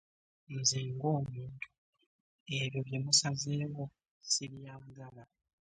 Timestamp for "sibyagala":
4.29-5.23